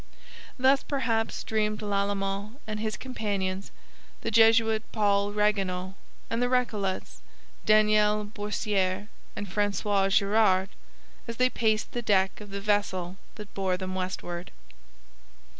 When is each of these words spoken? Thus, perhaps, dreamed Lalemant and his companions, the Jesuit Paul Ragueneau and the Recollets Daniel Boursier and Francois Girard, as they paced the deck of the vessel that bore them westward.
Thus, 0.57 0.81
perhaps, 0.81 1.43
dreamed 1.43 1.83
Lalemant 1.83 2.59
and 2.65 2.79
his 2.79 2.97
companions, 2.97 3.69
the 4.21 4.31
Jesuit 4.31 4.81
Paul 4.91 5.31
Ragueneau 5.31 5.93
and 6.27 6.41
the 6.41 6.49
Recollets 6.49 7.21
Daniel 7.67 8.25
Boursier 8.25 9.09
and 9.35 9.47
Francois 9.47 10.07
Girard, 10.09 10.69
as 11.27 11.37
they 11.37 11.51
paced 11.51 11.91
the 11.91 12.01
deck 12.01 12.41
of 12.41 12.49
the 12.49 12.61
vessel 12.61 13.17
that 13.35 13.53
bore 13.53 13.77
them 13.77 13.93
westward. 13.93 14.49